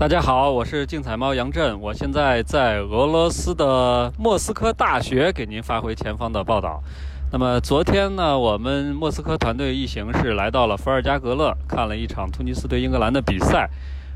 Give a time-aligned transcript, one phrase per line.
[0.00, 6.82] 大家好，我是竞彩猫杨震，我现在在俄罗斯的莫斯科大学给您发回前方的报道。
[7.30, 13.68] 那么昨天呢，我们莫斯科团队一行是来到了伏尔加格勒，看了一场突尼斯对英格兰的比赛。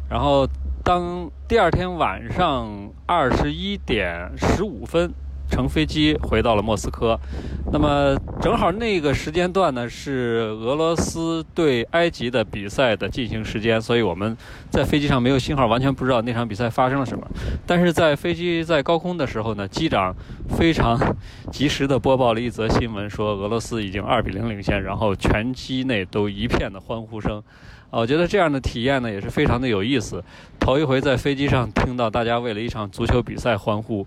[0.09, 0.49] 然后
[0.83, 2.67] 当第二天晚上
[3.05, 5.13] 二十一点十五分。
[5.51, 7.19] 乘飞机回到了莫斯科，
[7.73, 14.37] 那么正好那个时间段呢是俄罗斯对埃及的比赛的进行时间，所以我们
[14.71, 17.25] 在飞机上没有信号，完全不知道那场比赛发生了什么。
[17.67, 20.15] 但是在飞机在高空的时候呢，机长
[20.49, 20.99] 非常
[21.53, 27.43] 及时的播报了一则新闻，说俄罗斯已经二比零领先，然后全机内都一片的欢呼声。
[27.91, 30.25] 啊我觉得这样的体验呢也是非常的有意思，
[30.59, 34.05] 头一回在飞机上听到大家为了一场足球比赛欢呼。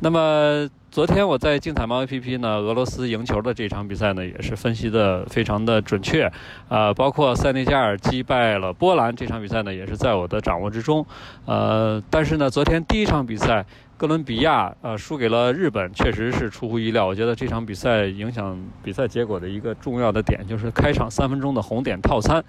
[0.00, 6.30] 那么昨天我在竞彩猫 APP 呢，俄罗斯赢球的这场比赛呢也是分析的非常的准确，
[6.68, 11.06] 呃，包括塞内加尔击败了波兰这场比赛呢也是在我的掌握之中，
[11.46, 13.64] 呃，但是呢昨天第一场比赛
[13.96, 17.06] 哥伦比亚呃输给了日本，确实是出乎意料。
[17.06, 22.44] 我觉得这场比赛影响比赛结果的一个重要的点就是开场三分钟的红点套餐，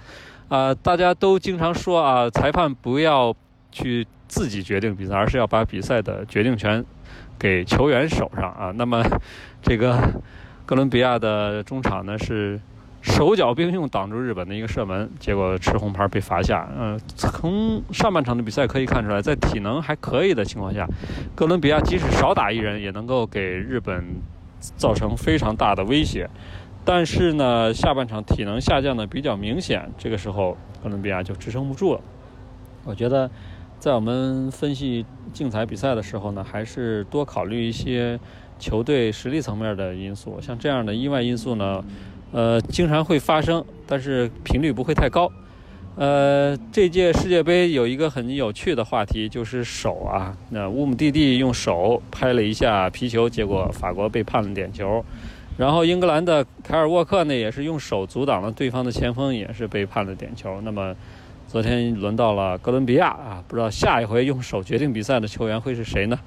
[0.49, 3.33] 啊，大家都经常说啊，裁判不要
[3.71, 6.83] 去自己决定比赛，而是要把比赛的决定权。
[7.39, 9.03] 给球员手上啊，那么
[9.61, 9.97] 这个
[10.65, 12.59] 哥伦比亚的中场呢是
[13.01, 16.67] 手脚并用挡住日本的一个射门，结果吃红牌被罚下。
[16.77, 20.87] 嗯，从上半场的比赛可以看出来，在体能还可以的情况下，
[21.35, 24.03] 哥伦比亚即使少打一人也能够给日本
[24.75, 26.29] 造成非常大的威胁。
[26.83, 32.01] 但是呢，下半场体能下降的比较明显，这个时候哥伦比亚就支撑不住了。
[32.83, 33.29] 我觉得。
[33.79, 38.19] 在我们分析竞彩比赛的时候呢，还是多考虑一些
[38.57, 40.39] 球队实力层面的因素。
[40.41, 41.85] 像这样的意外因素呢，
[42.31, 45.31] 呃，经常会发生，但是频率不会太高。
[45.95, 50.35] 呃，这届世界杯有一个很有趣的话题，就是手啊。
[50.49, 55.05] 那乌姆蒂蒂用手拍了一下皮球，结果法国被判了点球。
[55.55, 60.59] 然后英格兰的凯尔沃克呢，也是用手阻挡了对方的前锋，也是被判了点球。
[60.61, 60.95] 那么。
[61.47, 66.19] 昨天轮到了哥伦比亚啊，不知道下一回用手决定比赛的球员会是谁呢？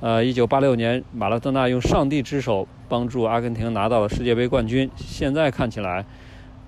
[0.00, 4.90] 呃，一九八六年马拉多纳用上帝之手帮助阿根廷拿到了世界杯冠军。
[4.96, 6.06] 现在看起来，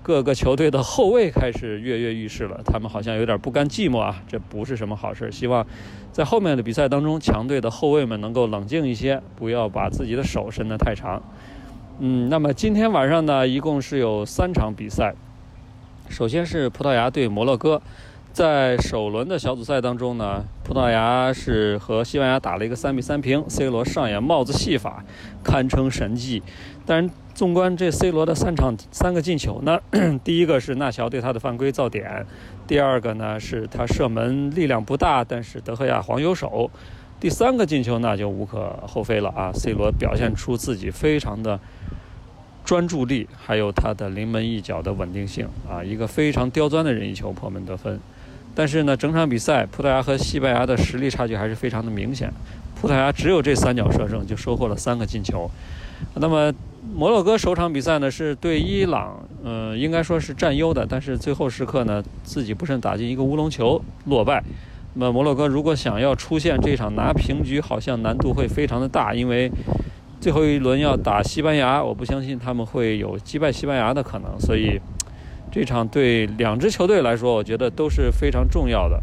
[0.03, 5.31] 各个球队的后卫开始跃跃欲试了，他们好像有点不甘寂寞啊，这不是什么好事。
[5.31, 5.65] 希望
[6.11, 11.23] 在后面的比赛当中，强队的后卫们能够冷静一些，不要把自己的手伸得太长。
[11.97, 15.15] 嗯，那么今天晚上呢，一共是有三场比赛。
[16.09, 17.81] 首先是葡萄牙对摩洛哥，
[18.33, 25.05] 在首轮的小组赛当中呢，葡萄牙是和西班牙打了一个三比三平，C 罗上演帽子戏法，
[25.43, 26.41] 堪称神迹。
[26.85, 29.79] 但纵观这 C 罗的三场三个进球呢，
[30.23, 32.25] 第一个是纳乔对他的犯规造点，
[32.67, 36.69] 第二个呢是他射门力量不大，但是德赫亚黄油手，
[37.19, 41.59] 第三个进球那就无可厚非了啊！C 罗表现出自己非常的。
[42.69, 47.99] 专注力，还有他的临门一脚的稳定性啊，一个非常刁钻的任意球破门得分。
[48.53, 52.31] 但是呢，整场比赛葡萄牙和西班牙的实力差距还是非常的明显。
[52.79, 55.49] 葡萄牙只有这三脚射正就收获了三个进球。
[56.13, 56.53] 那么
[56.93, 64.43] 摩洛哥首场比赛呢是对伊朗，嗯，应该说是占优的，但是最后时刻呢自己不慎打进一个乌龙球落败。
[64.93, 69.49] 那么摩洛哥如果想要出现这场拿平局，好像难度会非常的大，因为。
[70.19, 74.77] 最后一轮要打西班牙，我不相信他们会有击败西班牙的可能，所以
[75.49, 79.01] 这场对两支球队来说，我觉得都是非常重要的。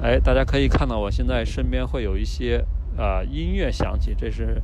[0.00, 2.64] 哎，大家可以看到，我现在身边会有一些
[2.96, 4.62] 啊音乐响起，这是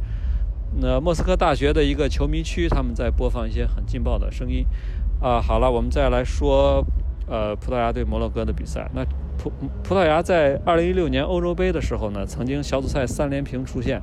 [0.80, 4.64] 那莫斯科大学的一个球迷区，他们在播放一些很劲爆的声音。
[5.20, 6.86] 啊，好了，我们再来说
[7.26, 8.88] 呃葡萄牙对摩洛哥的比赛。
[8.94, 9.04] 那
[9.36, 9.52] 葡
[9.82, 14.00] 葡萄牙在2016年欧洲杯的时候呢，曾经小组赛三连平出现。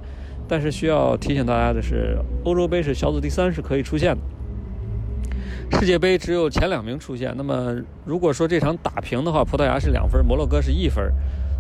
[0.48, 7.34] 但是需要提醒大家的是，欧洲杯是小组第三是可以出现的，世界杯只有前两名出现。
[7.36, 11.14] 那么如果说这场打平的话，葡萄牙是两分，摩洛哥是一分，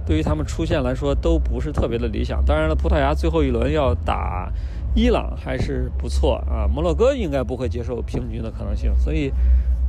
[0.06, 2.44] 对于他们出线来说都不是特别的理想。
[2.46, 4.52] 当然了，葡萄牙最后一轮要打
[4.96, 9.34] 伊朗还是不错啊，摩洛哥应该不会接受平局的可能性，所以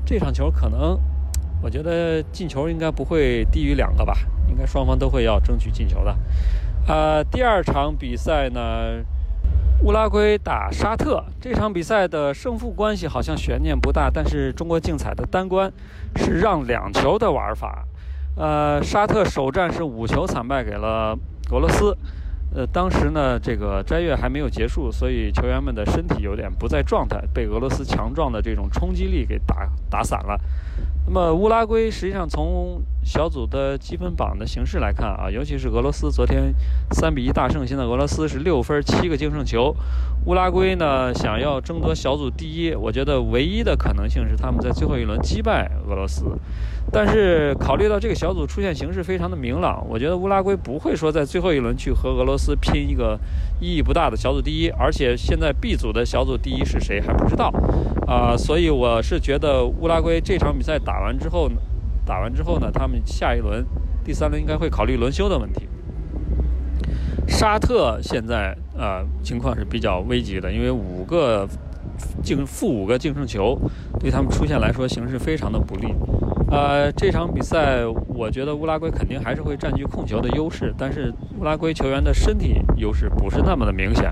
[0.04, 0.98] 这场球可能
[1.62, 4.14] 我觉得进球应该不会低于两个吧，
[4.48, 6.16] 应该双方都会要争取进球的。
[6.88, 9.04] 呃，第二场比赛呢，
[9.82, 15.70] 乌拉圭打沙特这场比赛的胜负关系好像悬念不大，但是中国竞彩的单关
[16.16, 17.84] 是让两球的玩法。
[18.36, 21.14] 呃，沙特首战是五球惨败给了
[21.50, 21.94] 俄罗斯。
[22.54, 30.40] 呃，当时呢，这个斋月还没有结束，所以球员们的身体有点不在状态，被俄罗斯强壮的这种冲击力给打打散了。
[31.04, 36.54] 那么乌拉圭实际上从小组的积分榜的形式来看啊，尤其是俄罗斯昨天
[36.90, 39.74] 三比一大胜，现在俄罗斯是六分七个净胜球。
[40.26, 46.22] 乌拉圭呢想要争夺小组第一，我觉得唯一的可能性是他们在最后一轮击败俄罗斯。
[46.92, 53.18] 但是考虑到这个小组出现形势非常的明朗，我觉得乌拉圭不会说在最后一轮去和俄罗斯拼一个
[53.58, 57.50] 意义不大的小组第一，而且现在 B 组的小组第一是谁还不知道，
[58.06, 61.50] 啊，所以我是觉得乌拉圭这场比赛打完之后，
[62.08, 63.62] 打完之后呢，他们下一轮
[64.02, 65.68] 第三轮应该会考虑轮休的问题。
[67.26, 71.46] 沙特现在呃情况是比较危急的，因为五个
[72.22, 73.60] 净负五个净胜球，
[74.00, 75.94] 对他们出现来说形势非常的不利。
[76.50, 84.10] 呃，这场比赛我觉得乌拉圭肯定还是会占据控球的优势，但是乌拉圭球员的身体优势不是那么的明显，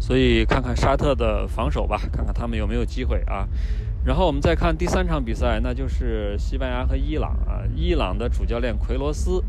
[0.00, 3.46] 所以看看沙特的防守吧，看看他们有没有机会啊。
[4.06, 9.42] 然后我们再看第三场比赛，那就是西班牙和伊朗啊，伊朗的主教练奎罗斯。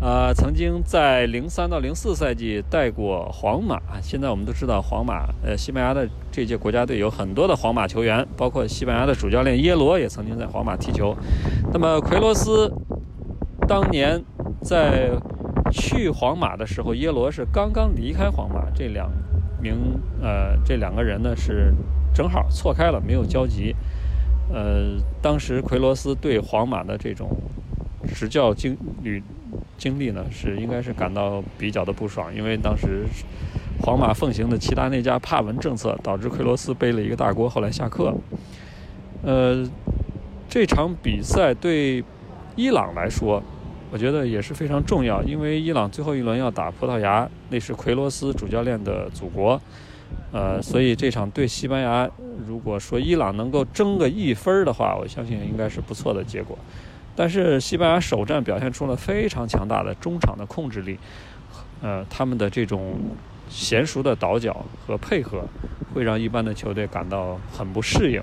[0.00, 3.78] 呃，曾经在零三到零四赛季带过皇马。
[4.00, 11.14] 现在我们都知道，皇马，呃，西班牙的这届国家队有很多的皇马球员，包括西班牙的主教练耶罗也曾经在皇马踢球。
[11.72, 12.72] 那么奎罗斯
[13.66, 14.22] 当年
[14.62, 15.10] 在
[15.72, 18.70] 去皇马的时候，耶罗是刚刚离开皇马。
[18.72, 19.10] 这两
[19.60, 21.74] 名呃，这两个人呢是
[22.20, 23.74] 正好错开了，没有交集。
[24.52, 27.30] 呃，当时奎罗斯对皇马的这种
[28.14, 29.22] 执教经历。
[29.78, 33.06] 经历呢是应该是感到比较的不爽，因为当时
[33.80, 38.14] 皇马奉行的齐达内加帕文政策，导致奎罗斯背了一个大锅，后来下课。
[39.22, 39.66] 呃，
[40.46, 42.04] 这场比赛对
[42.54, 43.42] 伊朗来说，
[43.90, 49.58] 我觉得也是非常重要，因为伊朗最后一轮要打葡萄牙，那是奎罗斯主教练的祖国。
[50.32, 52.08] 呃，所以这场对西班牙，
[52.46, 56.56] 如果说伊朗能够争个一分的话，我相信应该是不错的结果。
[57.16, 60.96] 但是西班牙首战表现出了非常强大的中场的控制力，
[61.82, 62.94] 呃，他们的这种
[63.50, 65.42] 娴熟的倒脚和配合，
[65.92, 68.22] 会让一般的球队感到很不适应。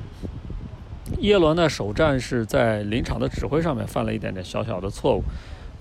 [1.20, 5.24] 耶罗呢，首战是在临场的指挥上面犯了一点点小小的错误，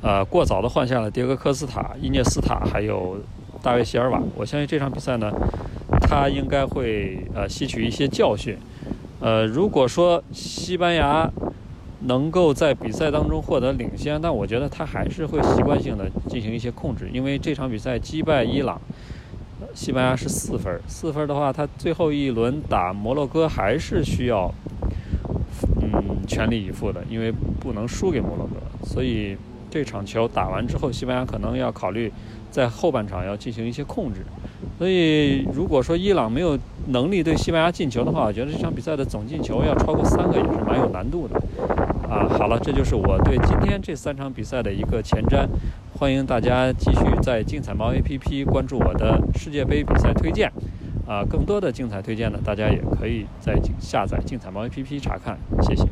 [0.03, 3.19] 呃，过早的换下了迭戈科斯塔、伊涅斯塔还有
[3.63, 4.21] 大卫席尔瓦。
[4.35, 5.33] 我相信这场比赛呢，
[6.01, 8.57] 他应该会呃吸取一些教训。
[9.21, 11.31] 呃，如果说西班牙，
[12.03, 18.79] 能够在比赛当中获得领先，但我觉得他还是会习惯性的进行一些控制，因为这场比赛击败伊朗，
[19.75, 24.53] 西班牙是四分，四分的话，他最后一轮打摩洛哥还是需要，
[25.81, 29.35] 嗯，全力以赴的，因为不能输给摩洛哥，所以
[29.71, 32.13] 这场球打完之后，西班牙可能要考虑
[32.51, 34.21] 在后半场要进行一些控制，
[34.79, 36.59] 所以如果说伊朗没有
[36.89, 41.41] 能力对西班牙进球的话，我觉得这场比赛的总进球要超过三个也是蛮有难度的。
[42.09, 45.47] 啊，好了，这就是我对今天这三场比赛的一个前瞻。
[45.99, 50.53] 欢迎大家继续在竞彩猫 APP 关注我的世界杯比赛推荐。
[51.07, 55.39] 啊，更多的竞彩推荐呢，大家也可以在下载竞彩猫 APP 查看。
[55.63, 55.85] 谢谢。